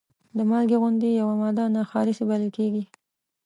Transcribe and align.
د 0.37 0.39
مالګې 0.49 0.77
غوندې 0.81 1.09
یوه 1.21 1.33
ماده 1.41 1.65
ناخالصې 1.75 2.23
بلل 2.29 2.49
کیږي. 2.57 2.83